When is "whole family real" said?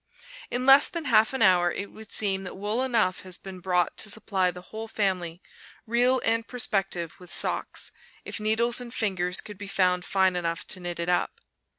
4.73-6.19